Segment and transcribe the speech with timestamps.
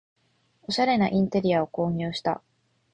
[0.63, 2.41] おしゃれなインテリアを購入した